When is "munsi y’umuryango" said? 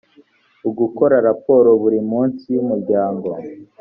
2.11-3.29